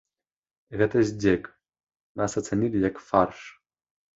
[0.81, 1.43] Гэта здзек,
[2.23, 3.39] нас ацанілі, як фарш.